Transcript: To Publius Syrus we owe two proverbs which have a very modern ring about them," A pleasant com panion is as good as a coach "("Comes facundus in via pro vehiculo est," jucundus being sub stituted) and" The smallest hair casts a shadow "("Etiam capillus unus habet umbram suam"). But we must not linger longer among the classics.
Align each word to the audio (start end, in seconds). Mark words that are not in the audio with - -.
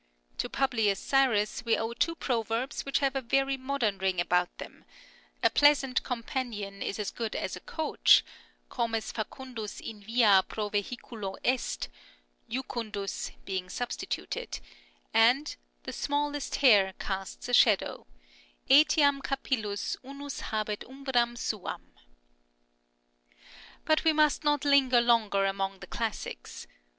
To 0.39 0.49
Publius 0.49 0.99
Syrus 0.99 1.63
we 1.63 1.77
owe 1.77 1.93
two 1.93 2.15
proverbs 2.15 2.85
which 2.87 2.97
have 3.01 3.15
a 3.15 3.21
very 3.21 3.55
modern 3.55 3.99
ring 3.99 4.19
about 4.19 4.57
them," 4.57 4.83
A 5.43 5.51
pleasant 5.51 6.01
com 6.01 6.23
panion 6.23 6.81
is 6.83 6.97
as 6.97 7.11
good 7.11 7.35
as 7.35 7.55
a 7.55 7.59
coach 7.59 8.23
"("Comes 8.71 9.11
facundus 9.11 9.79
in 9.79 10.01
via 10.01 10.43
pro 10.47 10.71
vehiculo 10.71 11.37
est," 11.43 11.87
jucundus 12.49 13.29
being 13.45 13.69
sub 13.69 13.89
stituted) 13.89 14.59
and" 15.13 15.55
The 15.83 15.93
smallest 15.93 16.55
hair 16.55 16.95
casts 16.97 17.47
a 17.47 17.53
shadow 17.53 18.07
"("Etiam 18.71 19.21
capillus 19.21 19.97
unus 20.03 20.41
habet 20.49 20.79
umbram 20.79 21.35
suam"). 21.37 21.89
But 23.85 24.03
we 24.03 24.13
must 24.13 24.43
not 24.43 24.65
linger 24.65 24.99
longer 24.99 25.45
among 25.45 25.77
the 25.77 25.85
classics. 25.85 26.65